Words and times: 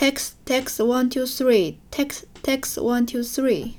text 0.00 0.34
text 0.46 0.80
one 0.80 1.10
two 1.10 1.26
three. 1.26 1.78
Text 1.90 2.24
text 2.42 2.78
one 2.78 3.04
two 3.04 3.22
three. 3.22 3.76